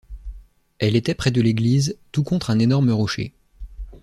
Elle 0.79 0.95
était 0.95 1.13
près 1.13 1.29
de 1.29 1.43
l'église, 1.43 1.95
tout 2.11 2.23
contre 2.23 2.49
un 2.49 2.57
énorme 2.57 2.89
rocher. 2.89 3.35